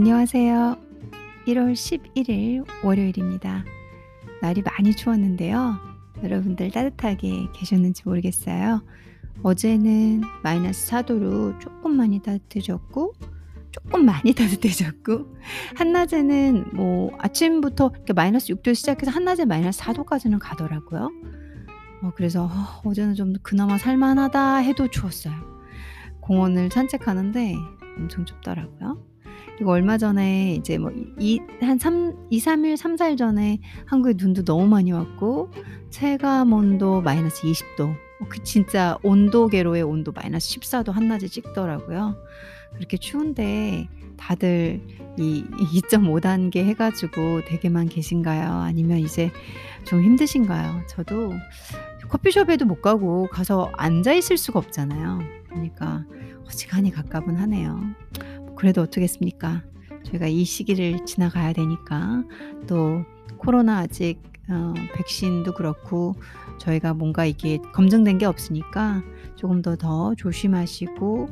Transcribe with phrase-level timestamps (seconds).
[0.00, 0.76] 안녕하세요.
[1.48, 3.64] 1월 11일 월요일입니다.
[4.40, 5.74] 날이 많이 추웠는데요.
[6.22, 8.84] 여러분들 따뜻하게 계셨는지 모르겠어요.
[9.42, 13.12] 어제는 마이너스 4도로 조금 많이 따뜻해졌고,
[13.72, 15.36] 조금 많이 따뜻해졌고,
[15.74, 21.10] 한낮에는 뭐 아침부터 마이너스 6도 시작해서 한낮에 마이너스 4도까지는 가더라고요.
[22.02, 25.34] 어, 그래서 어, 어제는 좀 그나마 살만하다 해도 추웠어요.
[26.20, 27.56] 공원을 산책하는데
[27.98, 29.07] 엄청 춥더라고요.
[29.58, 35.50] 그리고 얼마 전에 이제 뭐이한3 2-3일 3-4일 전에 한국에 눈도 너무 많이 왔고
[35.90, 42.14] 체감 온도 마이너스 20도 어그 진짜 온도계로의 온도 마이너스 14도 한낮에 찍더라고요.
[42.76, 44.80] 그렇게 추운데 다들
[45.16, 48.52] 이 2.5 단계 해 가지고 댁에만 계신가요?
[48.60, 49.32] 아니면 이제
[49.84, 50.82] 좀 힘드신가요?
[50.88, 51.32] 저도
[52.08, 55.18] 커피숍에도 못 가고 가서 앉아 있을 수가 없잖아요.
[55.48, 56.04] 그러니까
[56.46, 57.80] 어지간히 갑갑은 하네요.
[58.58, 59.62] 그래도 어쩌겠습니까?
[60.04, 62.24] 저희가 이 시기를 지나가야 되니까
[62.66, 63.04] 또
[63.38, 66.16] 코로나 아직 어, 백신도 그렇고
[66.58, 69.02] 저희가 뭔가 이게 검증된 게 없으니까
[69.36, 71.28] 조금 더더 조심하시고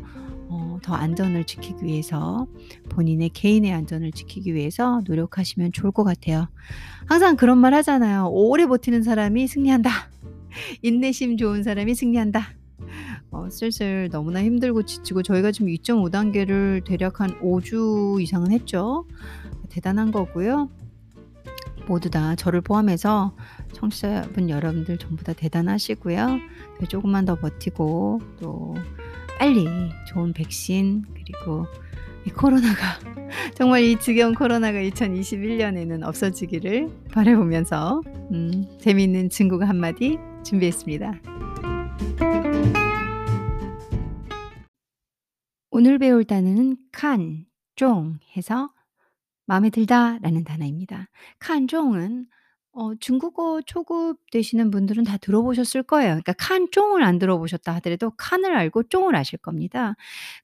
[0.48, 2.46] 어, 더 안전을 지키기 위해서
[2.90, 6.48] 본인의 개인의 안전을 지키기 위해서 노력하시면 좋을 것 같아요.
[7.06, 8.28] 항상 그런 말 하잖아요.
[8.30, 9.90] 오래 버티는 사람이 승리한다.
[10.82, 12.54] 인내심 좋은 사람이 승리한다.
[13.36, 19.04] 어, 슬슬 너무나 힘들고 지치고 저희가 지금 2.5 단계를 대략 한 5주 이상은 했죠.
[19.68, 20.70] 대단한 거고요.
[21.86, 23.36] 모두 다 저를 포함해서
[23.74, 26.38] 청취자분 여러분들 전부 다 대단하시고요.
[26.88, 28.74] 조금만 더 버티고 또
[29.38, 29.66] 빨리
[30.08, 31.66] 좋은 백신 그리고
[32.26, 32.98] 이 코로나가
[33.54, 38.00] 정말 이 지겨운 코로나가 2021년에는 없어지기를 바라보면서
[38.32, 41.45] 음, 재미있는 친구가 한마디 준비했습니다.
[45.78, 48.70] 오늘 배울 단어는 칸, 종 해서
[49.44, 51.10] 마음에 들다 라는 단어입니다.
[51.38, 52.28] 칸종은
[52.72, 56.12] 어 중국어 초급 되시는 분들은 다 들어보셨을 거예요.
[56.12, 59.96] 그러니까 칸종을 안 들어보셨다 하더라도 칸을 알고 종을 아실 겁니다.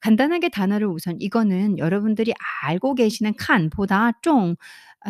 [0.03, 2.35] 간단하게 단어를 우선 이거는 여러분들이
[2.65, 4.55] 알고 계시는 칸보다 종아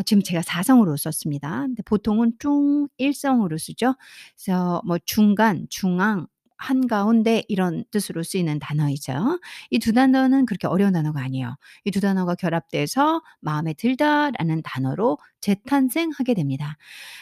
[0.06, 1.62] 지금 제가 4성으로 썼습니다.
[1.62, 3.96] 근데 보통은 중 1성으로 쓰죠.
[4.36, 6.28] 그래서 뭐 중간, 중앙,
[6.62, 9.40] 한가운데 이런 뜻으로 쓰이는 단어이죠.
[9.70, 11.56] 이 두 단어는 그렇게 어려운 단어가 아니에요.
[11.84, 16.76] 이 두 단어가 결합돼서 마음에 들다라는 단어로 재탄생하게 됩니다.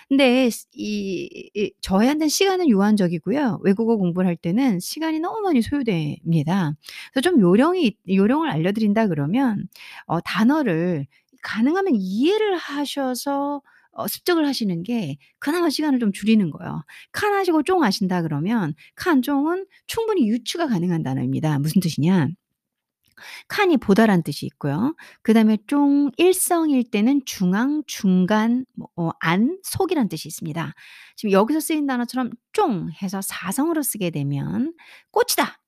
[0.08, 3.60] 근데 이, 이 저희한테는 시간은 유한적이고요.
[3.62, 6.72] 외국어 공부를 할 때는 시간이 너무 많이 소요됩니다.
[7.12, 9.66] 그래서 좀 요령이 요령을 알려드린다 그러면
[10.06, 11.06] 어, 단어를
[11.42, 13.62] 가능하면 이해를 하셔서
[14.00, 16.84] 어 습득을 하시는 게 그나마 시간을 좀 줄이는 거예요.
[17.12, 21.58] 칸 하시고 쫑 하신다 그러면 칸, 쫑은 충분히 유추가 가능한 단어입니다.
[21.58, 22.28] 무슨 뜻이냐?
[23.48, 24.94] 칸이 보다란 뜻이 있고요.
[25.22, 30.74] 그 다음에 쫑 일성일 때는 중앙, 중간, 뭐어 안, 속이란 뜻이 있습니다.
[31.16, 34.74] 지금 여기서 쓰인 단어처럼 쫑 해서 사성으로 쓰게 되면
[35.10, 35.60] 꽃이다.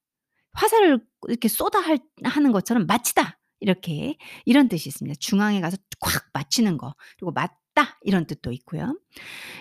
[0.52, 3.38] 화살을 이렇게 쏟아 할 하는 것처럼 마치다.
[3.60, 5.16] 이렇게 이런 뜻이 있습니다.
[5.20, 6.94] 중앙에 가서 콱 맞히는 거.
[7.16, 8.98] 그리고 맞 다 이런 뜻도 있고요.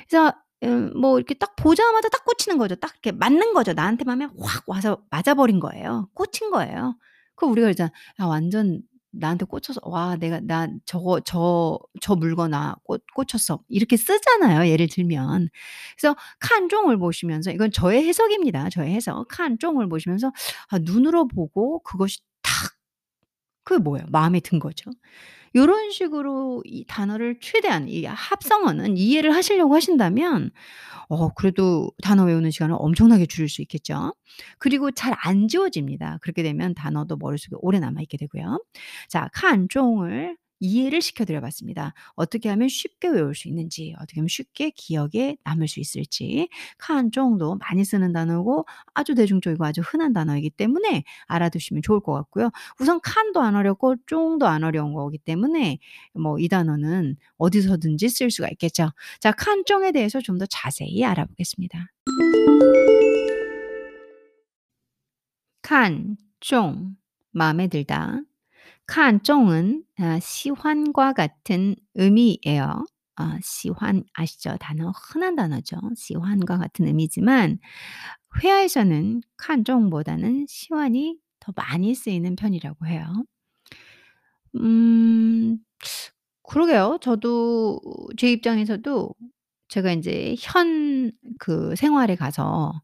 [0.09, 0.33] 그래서
[0.63, 2.75] 음 뭐 이렇게 딱 보자마자 딱 꽂히는 거죠.
[2.75, 3.73] 딱 이렇게 맞는 거죠.
[3.73, 6.09] 나한테만 하면 확 와서 맞아 버린 거예요.
[6.13, 6.95] 꽂힌 거예요.
[7.35, 12.75] 그럼 우리가 이제 야 완전 나한테 꽂혀서 '와 내가 나 저거 저 저 물건 나
[12.85, 15.49] 꽂 꽂혔어.' 이렇게 쓰잖아요, 예를 들면.
[15.99, 18.69] 그래서 칸종을 보시면서 이건 저의 해석입니다.
[18.69, 19.27] 저의 해석.
[19.29, 20.31] 칸종을 보시면서
[20.69, 22.53] 아 눈으로 보고 그것이 탁
[23.63, 24.05] 그게 뭐예요?
[24.09, 24.91] 마음에 든 거죠.
[25.55, 30.51] 요런 식으로 이 단어를 최대한 이 합성어는 이해를 하시려고 하신다면
[31.09, 34.13] 어 그래도 단어 외우는 시간을 엄청나게 줄일 수 있겠죠.
[34.59, 36.19] 그리고 잘 안 지워집니다.
[36.21, 38.63] 그렇게 되면 단어도 머릿속에 오래 남아 있게 되고요.
[39.09, 41.93] 자 칸종을 이해를 시켜 드려 봤습니다.
[42.15, 46.49] 어떻게 하면 쉽게 외울 수 있는지, 어떻게 하면 쉽게 기억에 남을 수 있을지.
[46.79, 52.51] 칸종도 많이 쓰는 단어고 아주 대중적이고 아주 흔한 단어이기 때문에 알아두시면 좋을 것 같고요.
[52.79, 55.79] 우선 칸도 안 어렵고 쫑도 안 어려운 거기 때문에
[56.15, 58.91] 뭐 이 단어는 어디서든지 쓸 수가 있겠죠.
[59.19, 61.87] 자, 칸종에 대해서 좀 더 자세히 알아보겠습니다.
[65.61, 66.95] 칸, 종,
[67.31, 68.21] 마음에 들다.
[68.87, 72.85] 칸종은 아, 시환과 같은 의미예요.
[73.15, 74.57] 아, 시환 아시죠?
[74.59, 75.77] 단어 흔한 단어죠.
[75.95, 77.59] 시환과 같은 의미지만
[78.43, 83.05] 회화에서는 칸종보다는 시환이 더 많이 쓰이는 편이라고 해요.
[84.55, 85.57] 음,
[86.43, 86.99] 그러게요.
[87.01, 87.79] 저도
[88.17, 89.15] 제 입장에서도
[89.69, 92.81] 제가 인제 현 그 생활에 가서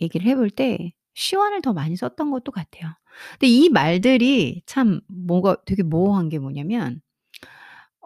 [0.00, 2.92] 얘기를 해볼 때 시완을 더 많이 썼던 것도 같아요.
[3.32, 7.00] 근데 이 말들이 참 뭐가 되게 모호한 게 뭐냐면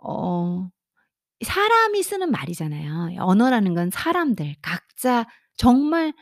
[0.03, 0.69] 어
[1.45, 3.17] 사람이 쓰는 말이잖아요.
[3.21, 6.13] 언어라는 건 사람들 각자 정말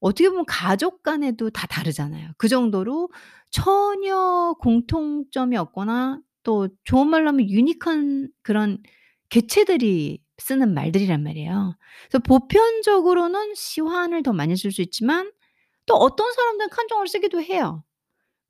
[0.00, 2.32] 어떻게 보면 가족 간에도 다 다르잖아요.
[2.38, 3.10] 그 정도로
[3.50, 8.78] 전혀 공통점이 없거나 또 좋은 말로 하면 유니크한 그런
[9.30, 11.76] 개체들이 쓰는 말들이란 말이에요.
[12.08, 15.30] 그래서 보편적으로는 시환을 더 많이 쓸 수 있지만
[15.86, 17.84] 또 어떤 사람들은 칸종을 쓰기도 해요.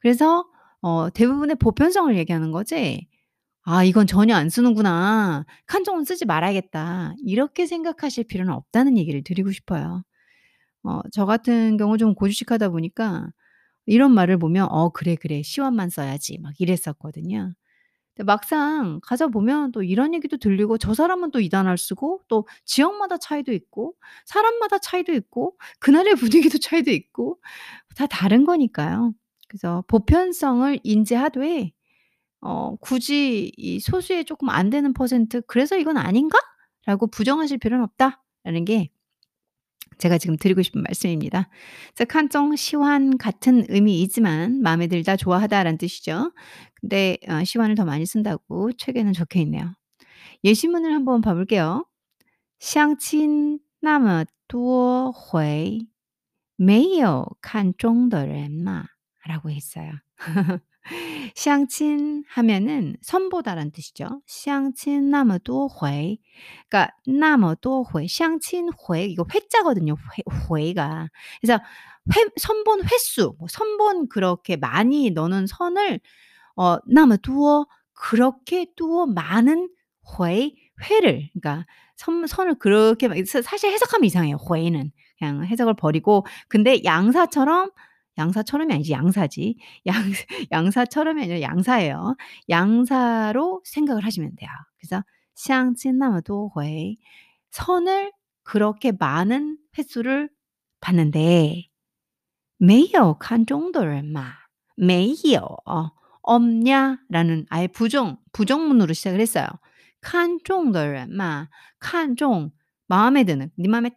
[0.00, 0.46] 그래서
[0.82, 3.08] 어 대부분의 보편성을 얘기하는 거지
[3.64, 5.46] '아 이건 전혀 안 쓰는구나.
[5.66, 10.04] 칸종은 쓰지 말아야겠다.' 이렇게 생각하실 필요는 없다는 얘기를 드리고 싶어요.
[10.84, 13.28] 어 저 같은 경우 좀 고지식하다 보니까
[13.86, 15.42] 이런 말을 보면 '어 그래, 그래.
[15.42, 17.54] 시완만 써야지.' 막 이랬었거든요.
[18.16, 22.46] 근데 막상 가서 보면 또 이런 얘기도 들리고 저 사람은 또 이 단어를 쓰고 또
[22.64, 23.94] 지역마다 차이도 있고
[24.26, 26.14] 사람마다 차이도 있고 그날의
[26.52, 27.38] 분위기도 차이도 있고
[27.96, 29.14] 다 다른 거니까요.
[29.48, 31.72] 그래서 보편성을 인지하되
[32.42, 38.90] 어 굳이 이 소수에 쪼끔 안 되는 퍼센트 '그래서 이건 아닌가?'라고 부정하실 필요는 없다라는 게
[39.98, 41.48] 제가 지금 드리고 싶은 말씀입니다.
[41.94, 46.32] 그래서 칸종 시완 같은 의미이지만 마음에 들다, 좋아하다라는 뜻이죠.
[46.83, 49.73] 근데 어 시완을 더 많이 쓴다고 책에는 적혀 있네요.
[50.43, 51.85] 예시문을 한번 봐 볼게요.
[52.59, 55.87] 相亲那么多回
[56.57, 58.85] 没有看中的人嘛
[59.25, 59.93] 라고 했어요.
[61.35, 64.21] 相亲 하면은 선보다라는 뜻이죠.
[64.25, 66.19] 相亲那么多回
[66.69, 69.95] 그러니까 那么多回 相亲回 이거 회자거든요.
[69.95, 70.23] 회
[70.65, 71.09] 회가.
[71.41, 71.61] 그래서
[72.15, 75.99] 회 선본 횟수 뭐 선본 그렇게 많이 너는 선을
[76.56, 79.68] 어, 나무 두어 그렇게 두어 많은
[80.20, 80.52] 회
[80.82, 81.66] 회를 그러니까
[81.96, 84.38] 선, 선을 그렇게 사실 해석하면 이상해요.
[84.52, 87.70] 회는 그냥 해석을 버리고 근데 양사처럼
[88.18, 89.56] 양사처럼이 아니지 양사지
[89.86, 89.96] 양
[90.52, 92.16] 양사처럼이 아니라 양사예요.
[92.48, 94.50] 양사로 생각을 하시면 돼요.
[94.78, 95.02] 그래서
[95.34, 96.96] 샹친나무도 회
[97.50, 98.12] 선을
[98.42, 100.28] 그렇게 많은 횟수를
[100.80, 101.68] 봤는데
[102.58, 104.32] 매요 칸 정도를 마
[104.76, 105.90] 매요 어,
[106.24, 109.46] 없냐라는 아예 부정 부정문으로 시작을 했어요.
[110.00, 111.48] 칸종 널마
[111.78, 112.50] 칸종
[112.88, 113.90] 마음에 드는 네 마음에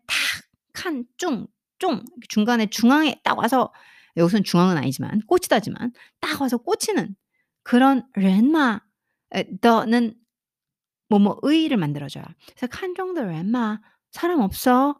[0.74, 3.74] 탁칸쫑쫑 중간에 중앙에 딱 와서
[4.16, 7.16] 여기서는 중앙은 아니지만 꽃이다지만 딱 와서 꽂히는
[7.64, 8.82] 그런 렌마
[9.62, 10.16] 더는
[11.10, 12.24] 뭐뭐 의의를 만들어줘요.
[12.56, 13.80] 그래서 칸종더 렌마
[14.12, 15.00] 사람 없어?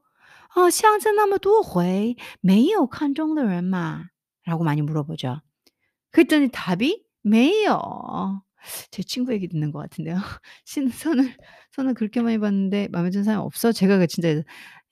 [0.56, 4.04] 어, 시앙나무도 회 매요 칸종더 렌마
[4.46, 5.42] 라고 많이 물어보죠.
[6.12, 7.74] 그랬더니 답이 메이요.
[7.74, 8.42] 어,
[8.92, 10.16] 제 친구 얘기 듣는 것 같은데요.
[10.66, 11.36] 신 손을
[11.72, 13.72] 손을 그렇게 많이 봤는데 마음에 드는 사람 없어?
[13.72, 14.30] 제가 그 진짜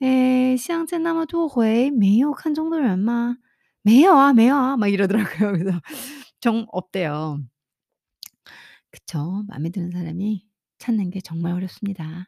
[0.01, 3.35] 에 시향제 나무 도회 메이요 칸 정도는 얼마
[3.83, 5.51] 메요아 메요아 막 이러더라고요.
[5.53, 5.81] 그래서
[6.39, 7.39] 정 없대요.
[8.91, 10.45] 그쵸 마음에 드는 사람이
[10.79, 12.27] 찾는 게 정말 어렵습니다.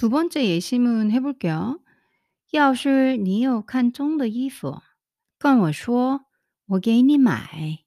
[0.00, 1.78] 두 번째 예시문 해 볼게요.
[2.52, 4.80] 要是你有看中的衣服
[5.38, 6.22] 跟我说
[6.66, 7.78] 我给你买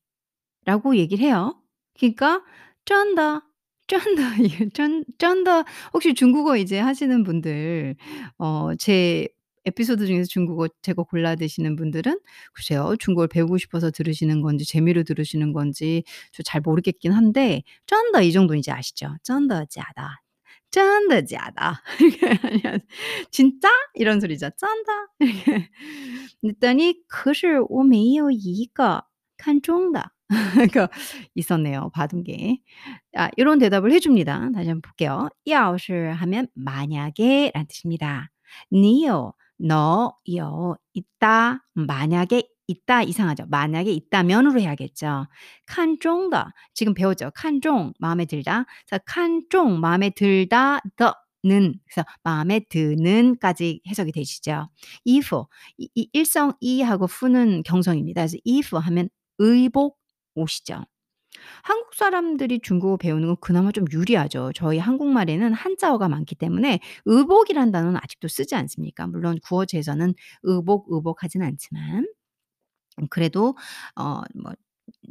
[0.65, 1.61] 라고 얘기를 해요.
[1.97, 2.41] 그러니까
[2.85, 3.41] 真的,
[3.87, 7.95] 真的 이게 전 真的 혹시 중국어 이제 하시는 분들
[8.37, 9.27] 어 제
[9.65, 12.19] 에피소드 중에서 중국어 제 거 골라 드시는 분들은
[12.53, 12.95] 글쎄요.
[12.97, 18.59] 중국어를 배우고 싶어서 들으시는 건지 재미로 들으시는 건지 저 잘 모르겠긴 한데 真的 이 정도는
[18.59, 19.15] 이제 아시죠?
[19.23, 19.83] 真的假
[20.73, 22.79] 的真的假的 이게 아니야
[23.31, 24.49] "진짜?" 이런 소리죠.
[24.57, 25.69] 真的 이렇게
[26.41, 29.05] 그랬더니 可是我没有一个
[29.37, 30.11] 看中的
[30.55, 30.89] 그러니까
[31.35, 32.59] 있었네요, 받은 게.
[33.15, 34.49] 아 요런 대답을 해 줍니다.
[34.53, 35.29] 다시 한번 볼게요.
[35.47, 38.29] 要是 하면 만약에라는 뜻입니다.
[38.71, 43.46] 你有 너 요 있다 만약에 있다 이상하죠.
[43.48, 45.26] 만약에 있다면으로 해야겠죠.
[45.66, 47.30] 칸종더 지금 배웠죠.
[47.34, 48.64] 칸종 마음에 들다.
[48.86, 51.14] 자, 칸종 마음에 들다 더
[51.46, 54.68] 는, 그래서 마음에 드는까지 해석이 되시죠.
[55.06, 55.44] if,
[55.76, 58.22] 이, 이 일성 이하고 fu는 경성입니다.
[58.22, 59.98] 그래서 if 하면 의복
[60.34, 60.84] 옷이죠.
[61.62, 64.52] 한국 사람들이 중국어 배우는 건 그나마 좀 유리하죠.
[64.54, 69.06] 저희 한국말에는 한자어가 많기 때문에 의복이란 단어는 아직도 쓰지 않습니까?
[69.06, 72.06] 물론 구어제에서는 의복, 의복 하진 않지만.
[73.01, 73.55] 음 그래도
[73.95, 74.53] 어 뭐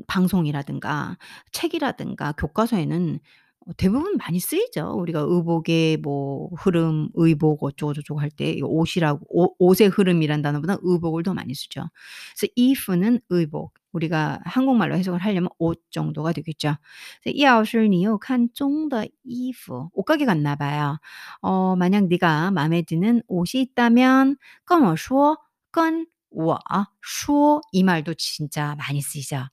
[0.08, 1.18] 방송이라든가
[1.52, 3.18] 책이라든가 교과서에는
[3.66, 4.92] 어 대부분 많이 쓰이죠.
[4.98, 10.78] 우리가 의복의 뭐 흐름, 의복 어쩌고 저쩌고 할 때 이 옷이라고 옷 옷의 흐름이란 단어보다
[10.82, 11.88] 의복을 더 많이 쓰죠.
[12.36, 16.76] 그래서衣服는 의복, 우리가 한국말로 해석을 하려면 옷 정도가 되겠죠.
[17.22, 20.98] 그래서 要是你有看中的衣服 옷가게 갔나 봐요.
[21.42, 25.38] 어 만약 네가 마음에 드는 옷이 있다면 跟我说
[25.72, 29.45] 跟 我说이 말도 진짜 많이 쓰이죠.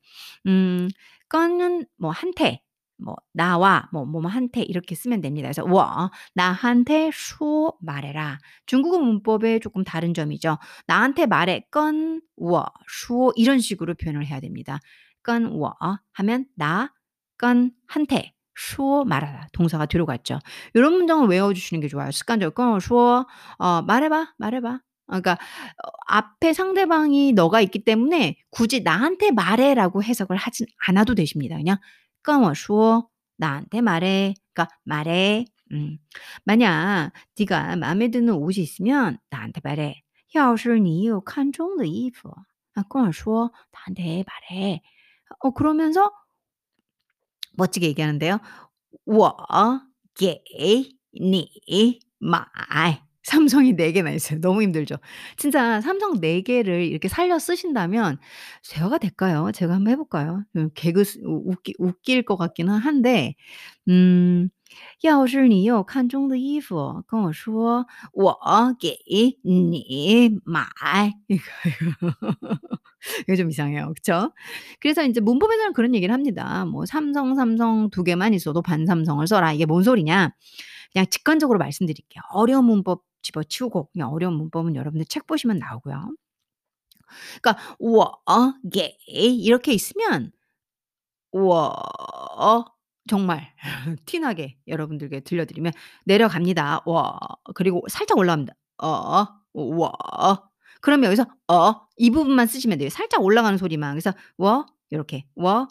[0.46, 0.88] 음,
[1.28, 2.62] 건은 뭐 한테
[3.00, 5.46] 뭐 나와 뭐 뭐한테 이렇게 쓰면 됩니다.
[5.46, 8.38] 그래서 워 나한테 쇼 말해라.
[8.66, 10.58] 중국어 문법에 조금 다른 점이죠.
[10.86, 14.80] 나한테 말해 건워쇼 이런 식으로 표현을 해야 됩니다.
[15.22, 15.74] 건워
[16.12, 16.92] 하면 나
[17.38, 20.38] 건한테 쇼 말하라 동사가 들어갔죠.
[20.74, 22.10] 이런 문장을 외워주시는 게 좋아요.
[22.10, 23.24] 습관적으로 쇼
[23.58, 30.35] 어, 말해봐 말해봐 어 그러니까 어 앞에 상대방이 너가 있기 때문에 굳이 나한테 말해라고 해석을
[30.37, 31.57] 하진 않아도 되십니다.
[31.57, 31.77] 그냥
[32.23, 33.07] 跟我说
[33.37, 34.33] 나한테 말해.
[34.53, 35.45] 그러니까 말해.
[35.71, 35.97] 음.
[36.43, 40.01] 만약 네가 마음에 드는 옷이 있으면 나한테 말해.
[40.33, 42.29] 要是你有看中的衣服
[42.73, 44.81] 啊跟我说 나한테 말해.
[45.39, 46.11] 어 그러면서
[47.53, 48.39] 멋지게 얘기하는데요.
[49.05, 49.35] 我
[50.15, 50.41] 给
[51.11, 52.39] 你买
[53.23, 54.39] 삼성이 4 개나 있어요.
[54.41, 54.95] 너무 힘들죠.
[55.37, 58.17] 진짜 삼성 4 개를 이렇게 살려 쓰신다면
[58.69, 59.51] 대화가 될까요?
[59.53, 60.43] 제가 한번 해 볼까요?
[60.55, 63.35] 음 개그 스 우 웃기 웃길 것 같기는 한데
[63.89, 64.49] 음
[65.03, 68.37] 要是你有看中的衣服跟我说我
[68.79, 68.97] 给
[69.43, 70.65] 你买
[71.29, 72.17] 이거, 이거.
[73.27, 73.93] 이거 좀 이상해요.
[73.95, 74.31] 그쵸?
[74.79, 76.65] 그래서 인제 문법에서는 그런 얘기를 합니다.
[76.65, 80.31] 뭐 "삼성, 삼성 2 개만 있어도 반삼성을 써라." 이게 뭔 소리냐?
[80.93, 82.21] 그냥 직관적으로 말씀드릴게요.
[82.33, 86.14] 어려운 문법 집어치우고 그냥 어려운 문법은 여러분들 책 보시면 나오고요.
[87.42, 90.32] 그러니까 워게 이렇게 있으면
[91.32, 91.72] 워
[93.08, 93.52] 정말
[94.06, 95.72] 티나게 여러분들께 들려드리면
[96.04, 96.82] 내려갑니다.
[96.86, 97.18] 워
[97.54, 98.54] 그리고 살짝 올라갑니다.
[98.78, 99.28] 어워
[100.80, 102.88] 그러면 여기서 어 이 부분만 쓰시면 돼요.
[102.88, 103.92] 살짝 올라가는 소리만.
[103.92, 105.68] 그래서 워 이렇게 워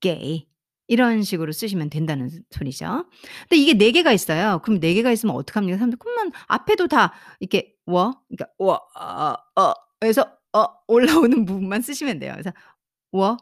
[0.00, 0.46] 게이
[0.88, 3.04] 이런 식으로 쓰시면 된다는 소리죠.
[3.42, 4.60] 근데 이게 네 개가 있어요.
[4.64, 5.76] 그럼 네 개가 있으면 어떡합니까?
[5.76, 11.82] 사람들 그러면 앞에도 다 이렇게 워 그러니까 워 아, 어, 어 그래서 어 올라오는 부분만
[11.82, 12.32] 쓰시면 돼요.
[12.32, 12.52] 그래서
[13.12, 13.36] 워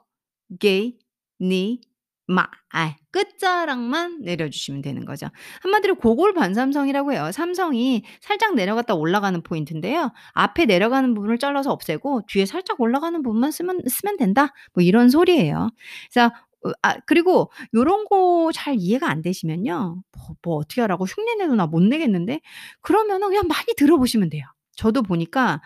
[0.61, 0.99] 게이
[1.41, 1.81] 니
[2.29, 2.97] 마, 알.
[3.12, 5.29] 끝자락만 내려주시면 되는 거죠.
[5.62, 7.31] 한마디로 고골 반삼성이라고 해요.
[7.33, 10.12] 삼성이 살짝 내려갔다 올라가는 포인트인데요.
[10.33, 14.53] 앞에 내려가는 부분을 잘라서 없애고 뒤에 살짝 올라가는 부분만 쓰면, 쓰면 된다.
[14.75, 15.71] 뭐 이런 소리예요.
[16.12, 16.35] 그래서
[16.68, 20.02] 어, 아, 그리고 요런 거 잘 이해가 안 되시면요.
[20.12, 22.40] 뭐, 뭐 어떻게 하라고 흉내내도 나 못 내겠는데?
[22.80, 24.44] 그러면은 그냥 많이 들어보시면 돼요.
[24.76, 25.61] 저도 보니까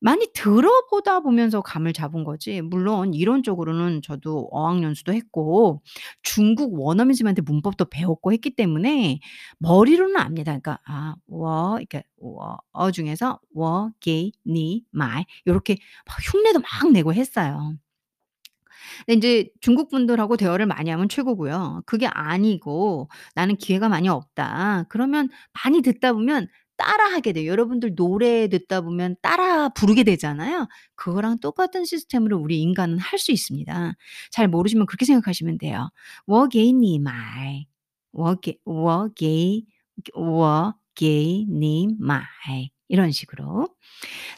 [0.00, 2.60] 많이 들어보다 보면서 감을 잡은 거지.
[2.60, 5.80] 물론 이론적으로는 저도 어학연수도 했고
[6.22, 9.20] 중국 원어민들한테 문법도 배웠고 했기 때문에
[9.58, 10.44] 머리로는 압니다.
[10.58, 16.90] 그러니까 아, 我, 이렇게 我, 어 중에서 我, 给, 你, 买 이렇게 막 흉내도 막
[16.92, 17.74] 내고 했어요.
[19.05, 21.83] 근데 인제 중국 분들하고 대화를 많이 하면 최고고요.
[21.85, 25.29] 그게 아니고 '나는 기회가 많이 없다.' 그러면
[25.63, 27.49] 많이 듣다 보면 따라하게 돼요.
[27.51, 30.67] 여러분들 노래 듣다 보면 따라 부르게 되잖아요.
[30.95, 33.93] 그거랑 똑같은 시스템으로 우리 인간은 할 수 있습니다.
[34.31, 35.89] 잘 모르시면 그렇게 생각하시면 돼요.
[36.27, 37.65] 我给你买
[38.11, 39.63] 我给我给
[40.15, 42.23] 我给你买
[42.87, 43.67] 이런 식으로.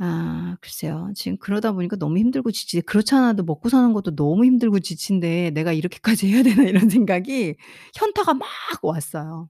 [0.00, 1.10] 아 글쎄요.
[1.16, 5.72] 지금 그러다 보니까 너무 힘들고 지치 그렇지 않아도 먹고 사는 것도 너무 힘들고 지친데 '내가
[5.72, 7.56] 이렇게까지 해야 되나.' 이런 생각이
[7.96, 8.48] 현타가 막
[8.82, 9.48] 왔어요.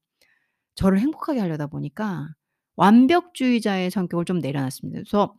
[0.76, 2.28] 저를 행복하게 하려다 보니까
[2.76, 5.00] 완벽주의자의 성격을 좀 내려놨습니다.
[5.00, 5.34] 그래서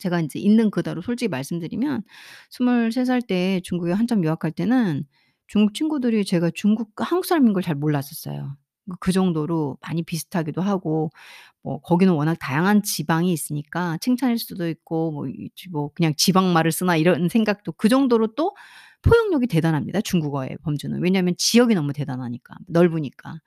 [0.00, 2.02] 제가 인제 있는 그대로 솔직히 말씀드리면
[2.50, 5.04] 23 살 때 중국에 한참 유학할 때는
[5.48, 8.56] 중국 친구들이 제가 중국 한국 사람인 걸 잘 몰랐었어요.
[8.86, 11.10] 그그 정도로 많이 비슷하기도 하고
[11.62, 17.28] 뭐 거기는 워낙 다양한 지방이 있으니까 칭찬일 수도 있고 뭐이지뭐 그냥 지방 말을 쓰나 이런
[17.28, 18.54] 생각도 그 정도로 또
[19.02, 21.00] 포용력이 대단합니다 중국어의 범주는.
[21.02, 23.40] 왜냐하면 지역이 너무 대단하니까 넓으니까.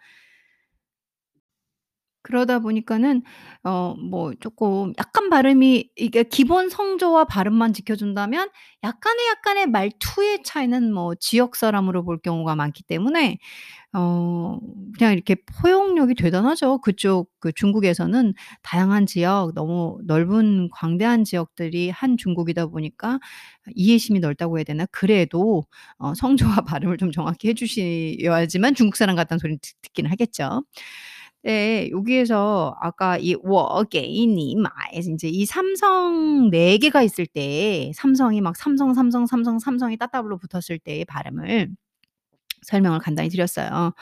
[2.29, 3.23] 그러다 보니까는
[3.63, 8.49] 어 뭐 쪼끔 약간 발음이 이게 기본 성조와 발음만 지켜준다면
[8.83, 13.37] 약간의, 약간의 말투의 차이는 뭐 지역 사람으로 볼 경우가 많기 때문에
[13.93, 14.59] 어
[14.97, 16.79] 그냥 이렇게 포용력이 대단하죠.
[16.81, 18.33] 그쪽 그 중국에서는
[18.63, 23.19] 다양한 지역 너무 넓은 광대한 지역들이 한 중국이다 보니까
[23.75, 24.85] 이해심이 넓다고 해야 되나?
[24.91, 25.63] 그래도
[25.97, 30.63] 어 성조와 발음을 좀 정확히 해 주셔야지만 중국 사람 같다는 소리는 듣 듣긴 하겠죠.
[31.42, 31.90] 네.
[31.90, 39.26] 여기에서 아까 이 我给你买 인제 이 삼성 4 개가 있을 때 삼성이 막 삼성, 삼성,
[39.26, 41.68] 삼성, 삼성이 따따블로 붙었을 때의 발음을
[42.63, 43.93] 설명을 간단히 드렸어요.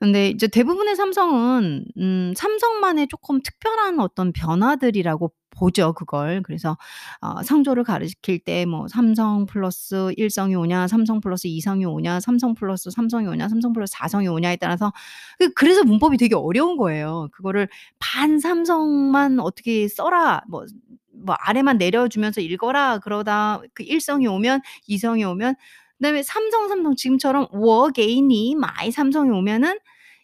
[0.00, 6.42] 근데 이제 대부분의 삼성은 음 삼성만의 쪼끔 특별한 어떤 변화들이라고 보죠 그걸.
[6.42, 6.76] 그래서
[7.22, 12.20] 어 성조를 가리킬 때 뭐 삼성 플러스 1 성이 오냐 삼성 플러스 2 성이 오냐
[12.20, 14.92] 삼성 플러스 3 성이 오냐 삼성 플러스 4 성이 오냐에 따라서
[15.38, 17.28] 그 그래서 문법이 되게 어려운 거예요.
[17.32, 17.68] 그거를
[18.00, 25.24] "반 삼성만 어떻게 써라." 뭐뭐 "아래만 내려주면서 읽어라." 그러다 그 1 성이 오면 2 성이
[25.24, 25.54] 오면
[25.98, 29.78] 그다음에 삼성 삼성 지금처럼 我给你买 삼성이 오면은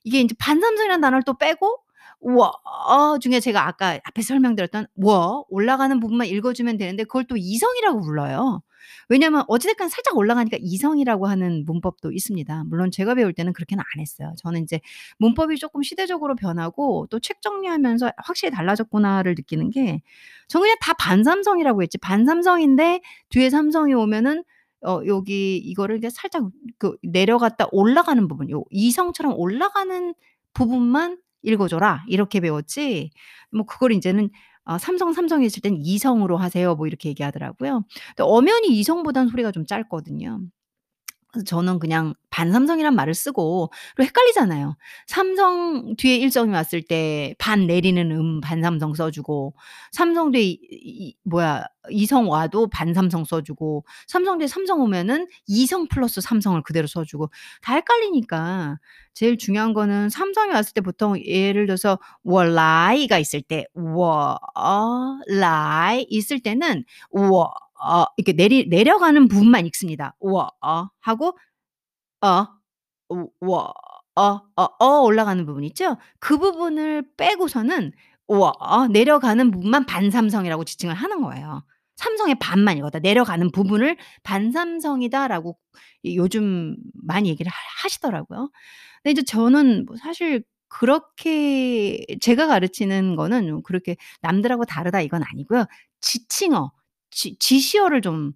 [0.04, 1.78] 이게 이제 반삼성이라는 단어를 또 빼고
[2.20, 2.52] 我
[3.20, 8.62] 중에 제가 아까 앞에 설명드렸던 我 올라가는 부분만 읽어주면 되는데 그걸 또 이성이라고 불러요.
[9.08, 12.64] 왜냐하면 어찌됐건 살짝 올라가니까 이성이라고 하는 문법도 있습니다.
[12.66, 14.32] 물론 제가 배울 때는 그렇게는 안 했어요.
[14.38, 14.80] 저는 이제
[15.18, 20.02] 문법이 조금 시대적으로 변하고 또 책 정리하면서 확실히 달라졌구나를 느끼는 게
[20.48, 23.00] 저는 그냥 다 반삼성이라고 했지 반삼성인데
[23.30, 24.44] 뒤에 삼성이 오면은
[24.86, 26.44] 어 여기 이거를 이제 살짝
[26.78, 30.14] 그 내려갔다 올라가는 부분 요2 성처럼 올라가는
[30.54, 33.10] 부분만 읽어 줘라 이렇게 배웠지
[33.52, 34.30] 뭐 그걸 인제는
[34.64, 37.84] 어 삼성, 삼성이 있을 땐2 성으로 하세요 뭐 이렇게 얘기하더라고요.
[38.16, 40.40] 근데 엄연히 2 성보다는 소리가 좀 짧거든요.
[41.46, 44.76] 저는 그냥 반삼성이란 말을 쓰고 그리고 헷갈리잖아요.
[45.06, 49.54] 삼성 뒤에 일정이 왔을 때 반 내리는 음 반삼성 써주고
[49.92, 56.20] 삼성 뒤에 이, 이, 뭐야 이성 와도 반삼성 써주고 삼성 뒤에 삼성 오면은 이성 플러스
[56.20, 57.30] 삼성을 그대로 써주고
[57.62, 58.78] 다 헷갈리니까
[59.14, 64.40] 제일 중요한 거는 삼성이 왔을 때 보통 예를 들어서 월라이가 있을 때 월라이
[66.08, 67.50] 있을 때는 워
[67.82, 70.14] 어, 이렇게 내리, 내려가는 부분만 읽습니다.
[70.20, 71.38] 우와, 어, 하고,
[72.22, 72.46] 어,
[73.40, 73.72] 우와,
[74.16, 74.22] 어,
[74.56, 75.96] 어, 어 올라가는 부분 있죠?
[76.18, 77.92] 그 부분을 빼고서는
[78.28, 81.64] 우와, 어, 내려가는 부분만 반삼성이라고 지칭을 하는 거예요.
[81.96, 82.98] 삼성의 반만 이거다.
[83.00, 85.58] 내려가는 부분을 반삼성이다라고
[86.16, 87.50] 요즘 많이 얘기를
[87.82, 88.50] 하시더라고요.
[89.02, 95.66] 근데 이제 저는 뭐 사실 그렇게 제가 가르치는 거는 그렇게 남들하고 다르다 이건 아니고요.
[96.00, 96.72] 지칭어,
[97.10, 98.32] 지 지시어를 좀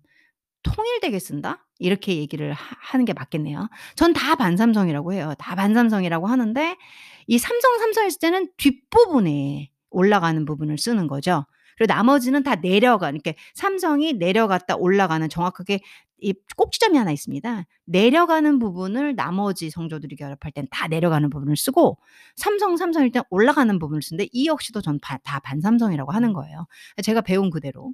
[0.63, 3.69] 통일되게 쓴다 이렇게 얘기를 하 하는 게 맞겠네요.
[3.97, 5.35] 전 다 반삼성이라고 해요.
[5.39, 6.77] 다 반삼성이라고 하는데
[7.27, 11.47] 이 삼성, 삼성 있을 때는 뒷부분에 올라가는 부분을 쓰는 거죠.
[11.77, 15.81] 그리고 나머지는 다 내려가 이렇게 삼성이 내려갔다 올라가는 정확하게
[16.21, 17.65] 이 꼭지점이 하나 있습니다.
[17.87, 21.99] 내려가는 부분을 나머지 성조들이 결합할 땐 다 내려가는 부분을 쓰고
[22.37, 26.67] 삼성, 삼성일 땐 올라가는 부분을 쓰는데 이 역시도 전반다 반삼성이라고 하는 거예요.
[27.03, 27.93] 제가 배운 그대로.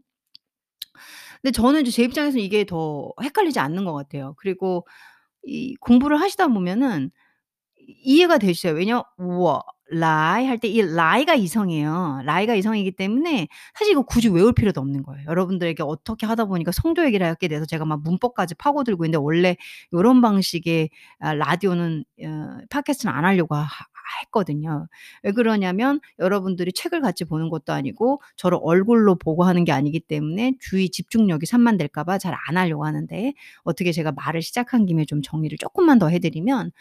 [1.43, 4.35] 근데 저는 이제 제 입장에서는 이게 더 헷갈리지 않는 것 같아요.
[4.39, 4.87] 그리고
[5.45, 7.11] 이 공부를 하시다 보면은
[8.05, 8.71] 이해가 되시죠?
[8.71, 12.23] 왜냐, 우와, 라이 할 때 이 라이가 이성이에요.
[12.25, 15.25] 라이가 이성이기 때문에 사실 이거 굳이 외울 필요도 없는 거예요.
[15.27, 19.57] 여러분들에게 어떻게 하다 보니까 성조 얘기를 하게 돼서 제가 막 문법까지 파고들고 있는데 원래
[19.93, 23.57] 이런 방식의 아, 라디오는 어, 팟캐스트는 안 하려고
[24.23, 24.89] 했거든요.
[25.23, 30.55] 왜 그러냐면 여러분들이 책을 같이 보는 것도 아니고 저를 얼굴로 보고 하는 게 아니기 때문에
[30.61, 35.99] 주의 집중력이 산만될까봐 잘 안 하려고 하는데 어떻게 제가 말을 시작한 김에 좀 정리를 조금만
[35.99, 36.73] 더 해드리면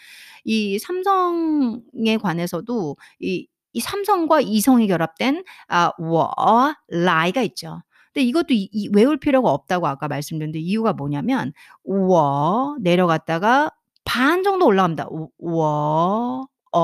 [0.43, 7.81] 이 삼성에 관해서도 이, 이 삼성과 이성이 결합된 아, 와, 라이가 있죠.
[8.13, 13.71] 근데 이것도 이, 이 외울 필요가 없다고 아까 말씀드렸는데 이유가 뭐냐면 워 내려갔다가
[14.05, 15.07] 반 정도 올라갑니다.
[15.37, 16.79] 워, 어,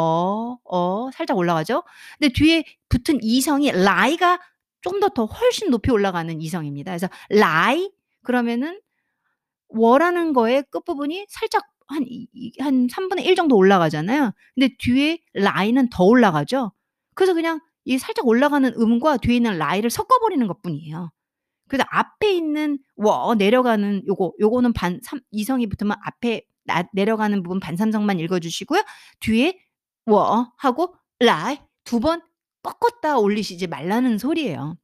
[1.16, 1.84] 살짝 올라가죠.
[2.20, 4.40] 근데 뒤에 붙은 이성이 라이가
[4.82, 6.92] 좀 더 더 훨씬 높이 올라가는 이성입니다.
[6.92, 7.92] 그래서 라이
[8.24, 8.80] 그러면은
[9.70, 12.06] 워라는 거의 끝부분이 살짝 한,
[12.60, 14.32] 한 3분의 1 정도 올라가잖아요.
[14.56, 16.72] 근데 뒤에 라이는 더 올라가죠.
[17.16, 21.12] 그래서 그냥 이 살짝 올라가는 음과 뒤에 있는 라이를 섞어버리는 것 뿐이에요.
[21.68, 27.44] 그래서 앞에 있는 워 어, 내려가는 요거 요거는 반 삼, 이성이 붙으면 앞에 나, 내려가는
[27.44, 28.84] 부분 반삼성만 읽어주시고요.
[29.22, 29.60] 뒤에
[30.08, 32.22] 워 어, 하고 来 2번
[32.64, 34.78] 꺾었다 올리시지 말라는 소리예요.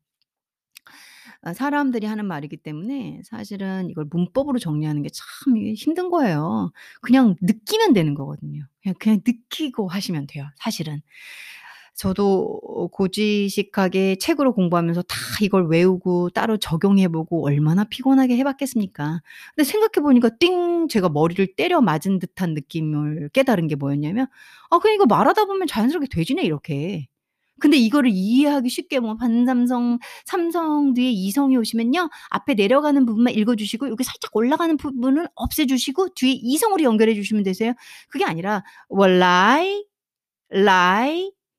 [1.42, 6.72] 아 사람들이 하는 말이기 때문에 사실은 이걸 문법으로 정리하는 게 참 이게 힘든 거예요.
[7.02, 8.66] 그냥 느끼면 되는 거거든요.
[8.82, 11.02] 그냥, 그냥 느끼고 하시면 돼요 사실은.
[12.02, 19.22] 저도 어 고지식하게 책으로 공부하면서 다 이걸 외우고 따로 적용해 보고 얼마나 피곤하게 해 봤겠습니까.
[19.56, 24.26] 근데 생각해 보니까 띵 제가 머리를 때려 맞은 듯한 느낌을 깨달은 게 뭐였냐면
[24.72, 27.08] '아 그냥 이거 말하다 보면 자연스럽게 되지네 이렇게.'
[27.60, 32.10] 근데 이거를 이해하기 쉽게 뭐 반삼성 삼성 뒤에 이성이 오시면요.
[32.32, 37.44] 앞에 내려가는 부분만 읽어 주시고 여기 살짝 올라가는 부분을 없애 주시고 뒤에 이성으로 연결해 주시면
[37.44, 37.74] 되세요.
[38.10, 39.86] 그게 아니라 월라이,
[40.50, 41.06] 라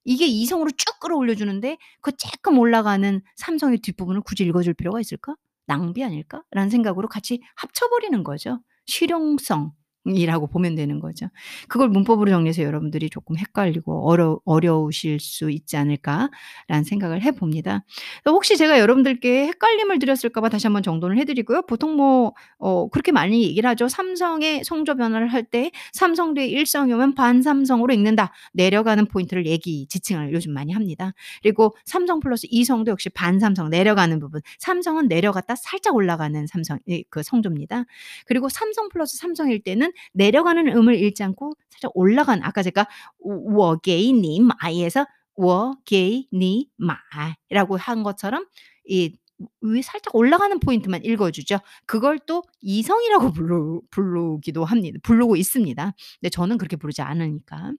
[0.05, 5.01] 이 이게 이성으로 쭉 끌어올려 주는데 그 쪼끔 올라가는 삼성의 뒷부분을 굳이 읽어 줄 필요가
[5.01, 5.35] 있을까?
[5.67, 8.61] '낭비 아닐까?'라는 생각으로 같이 합쳐 버리는 거죠.
[8.87, 9.73] 실용성
[10.05, 11.29] 이라고 보면 되는 거죠.
[11.69, 17.85] 그걸 문법으로 정리해서 여러분들이 조금 헷갈리고 어려 어려우실 수 있지 않을까라는 생각을 해 봅니다.
[18.27, 21.63] 어 혹시 제가 여러분들께 헷갈림을 드렸을까 봐 다시 한번 정돈을 해 드리고요.
[21.67, 23.89] 보통 뭐 어 그렇게 많이 얘기를 하죠.
[23.89, 28.33] 삼성의 성조 변화를 할 때 삼성 뒤에 일성이 오면 반삼성으로 읽는다.
[28.53, 31.13] 내려가는 포인트를 얘기 지칭을 요즘 많이 합니다.
[31.43, 34.41] 그리고 삼성 플러스 이성도 역시 반삼성 내려가는 부분.
[34.61, 37.85] 삼성은 내려갔다 살짝 올라가는 삼성 이그 성조입니다.
[38.27, 42.87] 그리고 삼성 플러스 삼성일 때는 내려가는 음을 읽지 않고 살짝 올라가는 아까 제가
[43.21, 48.47] 워 워게이니마이에서 워게이니마이라고 한 것처럼
[48.87, 49.17] 이
[49.61, 51.59] 위에 살짝 올라가는 포인트만 읽어 주죠.
[51.87, 54.99] 그걸 또 이성이라고 부르 부르기도 합니다.
[55.03, 55.93] 부르고 있습니다.
[56.21, 57.73] 근데 저는 그렇게 부르지 않으니까.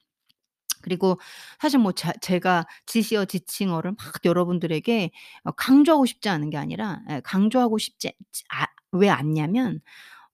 [0.81, 1.17] 그리고
[1.59, 5.11] 사실 뭐 자 제가 지시어 지칭어를 막 여러분들에게
[5.45, 9.79] 어 강조하고 싶지 않은 게 아니라 예 강조하고 싶지 지아왜 않냐면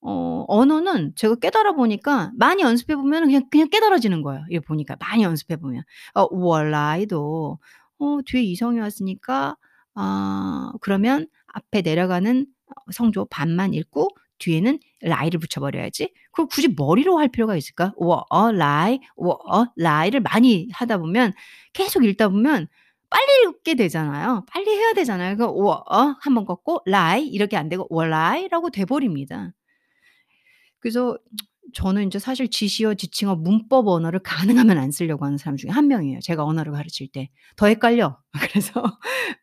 [0.01, 4.43] 어 언어는 제가 깨달아 보니까 많이 연습해 보면은 그냥 그냥 깨달아지는 거예요.
[4.49, 5.83] 이게 보니까 많이 연습해 보면.
[6.15, 7.59] 어 我来도
[7.99, 9.57] 어 뒤에 이성이 왔으니까
[9.95, 14.09] 아 그러면 앞에 내려가는 어 성조 반만 읽고
[14.39, 16.13] 뒤에는 来를 붙여 버려야지.
[16.31, 17.93] 그걸 굳이 머리로 할 필요가 있을까?
[17.97, 21.33] 我来, 我来를 많이 하다 보면
[21.73, 22.67] 계속 읽다 보면
[23.09, 24.45] 빨리 읽게 되잖아요.
[24.51, 25.37] 빨리 해야 되잖아요.
[25.37, 29.51] 그 我 한번 걷고 来 이렇게 안 되고 我来라고 돼 버립니다.
[30.79, 31.17] 그래서
[31.73, 36.19] 저는 인제 사실 지시어, 지칭어, 문법 언어를 가능하면 안 쓰려고 하는 사람 중에 한 명이에요,
[36.21, 37.29] 제가 언어를 가르칠 때.
[37.57, 38.17] 더 헷갈려.
[38.73, 38.83] 그래서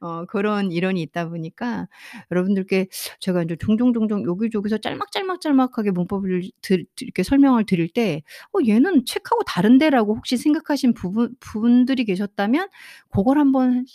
[0.01, 1.87] 어 그런 일원이 있다 보니까
[2.33, 2.89] 여러분들께
[3.21, 8.23] 제가 인제 종종 종종 여기저기서 짤막짤막짤막하게 문법을 드드 이렇게 설명을 드릴 때
[8.55, 12.69] '어 얘는 책하고 다른데?'라고 혹시 생각하신 부분 분들이 계셨다면
[13.11, 13.87] 고걸 한번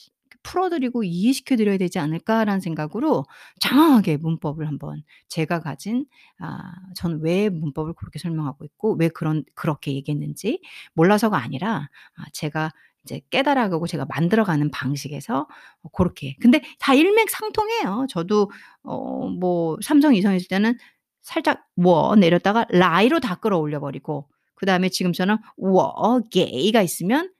[0.43, 3.25] 풀어 드리고 이해시켜 드려야 되지 않을까라는 생각으로
[3.59, 6.05] 장황하게 문법을 한번 제가 가진
[6.39, 6.59] 아
[6.95, 10.61] 저는 왜 문법을 그렇게 설명하고 있고 왜 그런 그렇게 얘기했는지
[10.93, 12.71] 몰라서가 아니라 아 제가
[13.03, 15.47] 이제 깨달아 가고 제가 만들어 가는 방식에서
[15.83, 18.07] 어 고렇게 근데 다 일맥상통해요.
[18.09, 18.51] 저도
[18.83, 20.77] 어 뭐 삼성, 이성이었을 때는
[21.21, 27.31] 살짝 워 내렸다가 라이로 다 끌어올려 버리고 그 다음에 지금처럼 워 게이가 있으면 이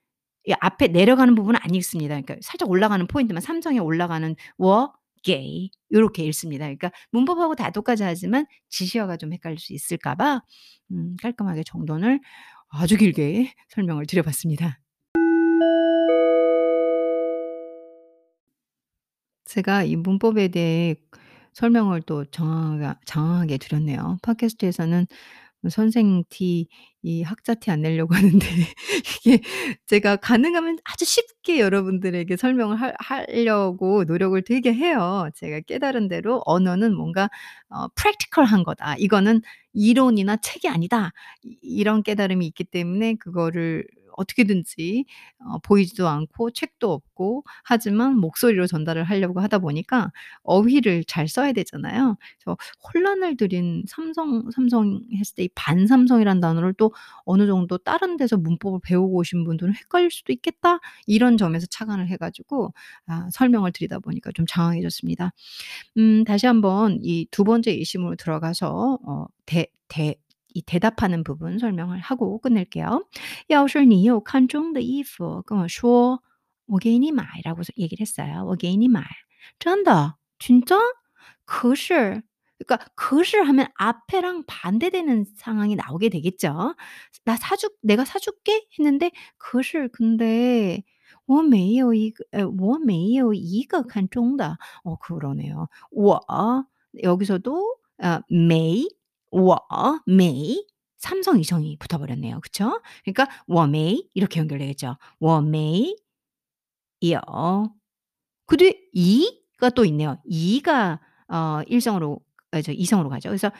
[0.59, 2.15] 앞에 내려가는 부분은 안 읽습니다.
[2.15, 6.65] 그러니까 살짝 올라가는 포인트만 삼성에 올라가는 워 게이 요렇게 읽습니다.
[6.65, 10.41] 그러니까 문법하고 다 똑같이 하지만 지시어가 좀 헷갈릴 수 있을까 봐
[10.91, 12.19] 음 깔끔하게 정돈을
[12.69, 14.79] 아주 길게 설명을 드려 봤습니다.
[19.45, 20.95] 제가 이 문법에 대해
[21.53, 24.17] 설명을 또 정확하 장황하게 드렸네요.
[24.23, 25.07] 팟캐스트에서는
[25.69, 26.67] 선생 티
[27.03, 28.45] 이 학자 티 안 내려고 하는데
[29.25, 29.41] 이게
[29.87, 35.27] 제가 가능하면 아주 쉽게 여러분들에게 설명을 할 하려고 노력을 되게 해요.
[35.35, 37.29] 제가 깨달은 대로 '언어는 뭔가
[37.69, 38.95] 어 practical한 거다.
[38.97, 39.41] 이거는
[39.73, 41.11] 이론이나 책이 아니다.'
[41.43, 43.85] 이 이런 깨달음이 있기 때문에 그거를
[44.17, 45.05] 어떻게든지
[45.39, 50.11] 어 보이지도 않고 책도 없고 하지만 목소리로 전달을 하려고 하다 보니까
[50.43, 52.15] 어휘를 잘 써야 되잖아요.
[52.43, 52.57] 그래서
[52.93, 56.93] 혼란을 드린 삼성 삼성 했을 때 이 반삼성이라는 단어를 또
[57.25, 62.17] 어느 정도 다른 데서 문법을 배우고 오신 분들은 '헷갈릴 수도 있겠다.' 이런 점에서 착안을 해
[62.17, 62.73] 가지고
[63.07, 65.31] 아 설명을 드리다 보니까 좀 장황해졌습니다.
[65.97, 70.15] 음 다시 한번 이 두 번째 예시문으로 들어가서 어 대 대
[70.54, 73.04] 이 대답하는 부분 설명을 하고 끝낼게요.
[73.48, 76.22] 要是你有看中的衣服跟我说
[76.66, 78.44] 我给你买 라고 얘기를 했어요.
[78.46, 79.04] 我给你买.
[79.58, 80.14] 真的?
[80.38, 80.76] 진짜?
[81.44, 82.22] 可是
[82.58, 86.74] 그러니까 可是 하면 앞에랑 반대되는 상황이 나오게 되겠죠.
[87.24, 90.82] "나 사줄 내가 사 줄게." 했는데 可是 근데
[91.26, 95.68] 我没有一个呃我没有一个看中的 어 그러네요.
[95.90, 96.18] 我
[97.02, 98.84] 여기서도 어 没
[99.31, 100.65] 워메이
[100.97, 102.39] 삼성 이성이 붙어버렸네요.
[102.41, 102.81] 그쵸?
[103.03, 104.97] 그러니까 워메이 이렇게 연결되겠죠.
[105.19, 105.95] 워메이
[107.01, 107.73] 이어.
[108.47, 110.19] 그 뒤에 이가 또 있네요.
[110.25, 112.19] 이가 어 일성으로
[112.51, 113.29] 아, 저 이성으로 가죠.
[113.29, 113.51] 그래서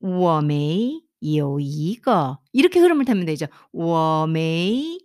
[0.00, 3.46] 워메이 이어 이거 이렇게 흐름을 타면 되죠.
[3.72, 5.00] 워메이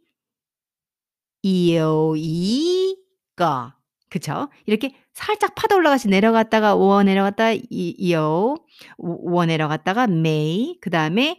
[1.44, 3.74] 이어 이거
[4.12, 4.50] 그쵸?
[4.66, 8.58] 이렇게 살짝 파도 올라가시 내려갔다가 워 내려갔다가 이 이요
[8.98, 11.38] 워 내려갔다가 메이 그다음에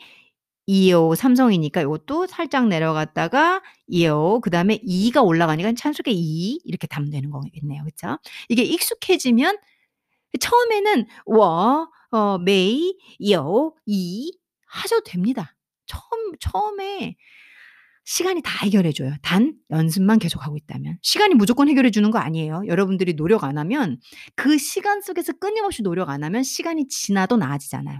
[0.66, 7.84] 이요 삼성이니까 요것도 살짝 내려갔다가 이요 그다음에 이가 올라가니까 찬속에 이 이렇게 담으면 되는 거겠네요.
[7.84, 8.18] 그쵸?
[8.48, 9.58] 이게 익숙해지면
[10.40, 12.96] 처음에는 워, 어 메이,
[13.32, 14.32] 요, 이
[14.66, 15.56] 하셔도 됩니다.
[15.86, 17.16] 처음 처음에
[18.05, 19.13] 시간이 다 해결해 줘요.
[19.21, 20.97] 단 연습만 계속하고 있다면.
[21.01, 22.63] 시간이 무조건 해결해 주는 거 아니에요.
[22.65, 23.99] 여러분들이 노력 안 하면
[24.35, 27.99] 그 시간 속에서 끊임없이 노력 안 하면 시간이 지나도 나아지잖아요.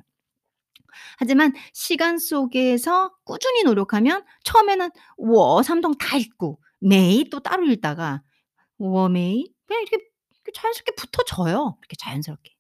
[1.18, 8.22] 하지만 시간 속에서 꾸준히 노력하면 처음에는 워 삼동 다 읽고 메이 또 따로 읽다가
[8.78, 10.06] 워 메이 그냥 이렇게
[10.54, 11.78] 자연스럽게 붙어져요.
[11.82, 12.56] 이렇게 자연스럽게.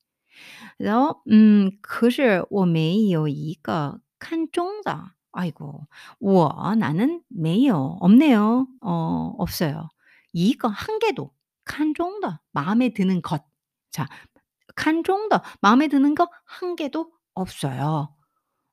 [0.77, 5.87] 그래서 음 可是我没有一个看中的 아이고.
[6.19, 8.67] 我 나는 没有 없네요.
[8.81, 9.89] 어 없어요.
[10.33, 11.31] 一个한 개도
[11.65, 13.43] 看中的 마음에 드는 것.
[13.91, 14.07] 자,
[14.75, 18.13] 看中的 마음에 드는 거 한 개도 없어요.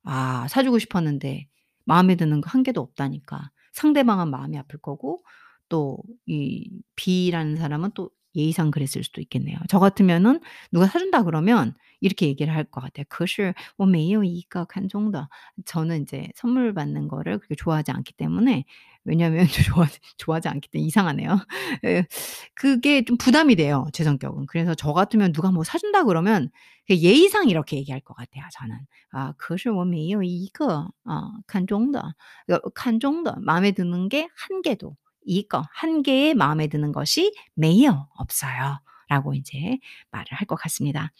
[0.05, 1.49] 아, 사주고 싶었는데
[1.85, 3.51] 마음에 드는 거 한 개도 없다니까.
[3.73, 5.25] 상대방은 마음이 아플 거고
[5.69, 9.57] 또 이 B라는 사람은 또 예의상 그랬을 수도 있겠네요.
[9.69, 10.41] 저 같으면은
[10.73, 13.05] 누가 사준다 그러면 이렇게 얘기를 할 것 같아요.
[13.09, 15.29] 可是我没有一个看中的
[15.67, 18.65] 저는 인제 선물 받는 거를 그렇게 좋아하지 않기 때문에
[19.05, 19.87] 왜냐하면 좋아
[20.19, 21.39] 좋아하지 않기 때문에 이상하네요.
[21.85, 22.07] 예.
[22.55, 24.47] 그게 좀 부담이 돼요, 제 성격은.
[24.47, 26.51] 그래서 저 같으면 누가 뭐 사준다 그러면
[26.89, 28.77] 그 예의상 이렇게 얘기할 것 같아요, 저는.
[29.13, 32.15] 아 可是我没有一个 어 看中的
[32.49, 38.81] 그 看中的 마음에 드는 게 한 개도 이거 한 개의 마음에 드는 것이 没有 없어요.
[39.09, 39.79] 라고 인제
[40.11, 41.13] 말을 할 것 같습니다.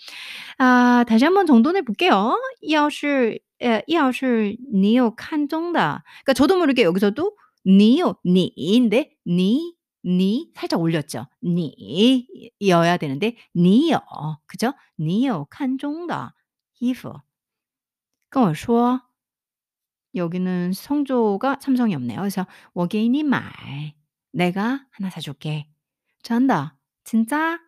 [0.59, 2.37] 아 다시 한번 정돈해 볼게요.
[2.69, 7.37] 要是 예 要是你有看中的 그러니까 저도 모르게 여기서도
[7.67, 11.27] 你有 니인데 니, 니 살짝 올렸죠.
[11.43, 12.27] 니
[12.67, 14.01] 여야 되는데 你有
[14.47, 14.73] 그죠?
[14.97, 16.35] 你有看中的
[16.79, 17.21] 衣服
[18.31, 19.03] 跟我说
[20.15, 22.21] 여기는 성조가 참성이 없네요.
[22.21, 23.95] 그래서 我给你买
[24.33, 25.67] 내가 하나 사줄게.
[26.23, 26.73] 真的
[27.05, 27.59] 진짜?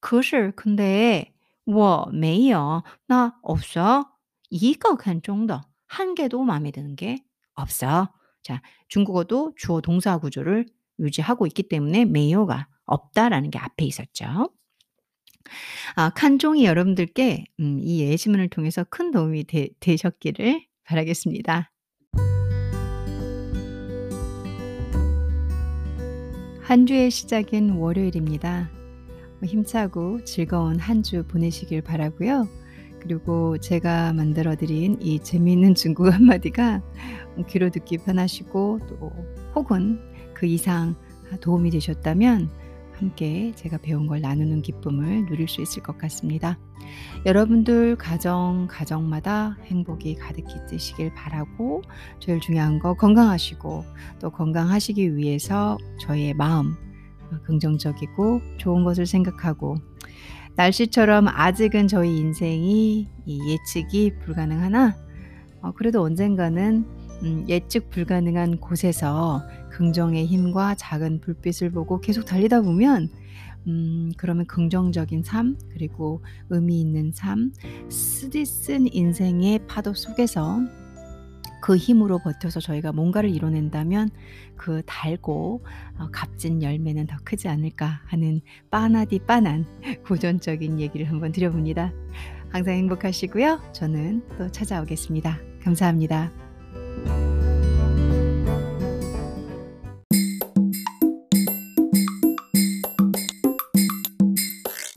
[0.00, 1.32] 可是 근데
[1.64, 4.06] 我没有 나 없어.
[4.50, 7.18] 一个看中的한 개도 마음에 드는 게
[7.54, 8.12] 없어.
[8.42, 10.66] 자, 중국어도 주어 동사 구조를
[10.98, 14.50] 유지하고 있기 때문에 没有가 없다라는 게 앞에 있었죠.
[15.96, 21.70] 아 칸종이 여러분들께 음 이 예시문을 통해서 큰 도움이 되 되셨기를 바라겠습니다.
[26.67, 28.69] 한 주의 시작은 월요일입니다.
[29.41, 32.45] 힘차고 즐거운 한 주 보내시길 바라고요.
[32.99, 36.81] 그리고 제가 만들어 드린 이 재미있는 중국어 한마디가
[37.47, 39.11] 귀로 듣기 편하시고 또
[39.55, 40.01] 혹은
[40.33, 40.95] 그 이상
[41.39, 42.49] 도움이 되셨다면
[42.97, 46.57] 함께 제가 배운 걸 나누는 기쁨을 누릴 수 있을 것 같습니다.
[47.25, 51.83] 여러분들 가정, 가정마다 행복이 가득히 뜨시길 바라고
[52.19, 53.85] 제일 중요한 거 건강하시고
[54.19, 56.75] 또 건강하시기 위해서 저희의 마음
[57.43, 59.75] 긍정적이고 좋은 것을 생각하고
[60.55, 64.95] 날씨처럼 아직은 저희 인생이 예측이 불가능하나
[65.61, 66.85] 어, 그래도 언젠가는
[67.23, 73.09] 음, 예측 불가능한 곳에서 긍정의 힘과 작은 불빛을 보고 계속 달리다 보면
[73.67, 77.51] 음, 그러면 긍정적인 삶 그리고 의미 있는 삶
[77.89, 80.59] 쓰디쓴 인생의 파도 속에서
[81.61, 84.09] 그 힘으로 버텨서 저희가 뭔가를 이뤄낸다면
[84.55, 85.65] 그 달고
[85.97, 89.65] 어, 값진 열매는 더 크지 않을까 하는 빠나디 빠난
[90.07, 91.91] 고전적인 얘기를 한번 드려봅니다.
[92.49, 93.59] 항상 행복하시고요.
[93.73, 95.39] 저는 또 찾아오겠습니다.
[95.61, 96.46] 감사합니다.
[97.05, 97.36] thank you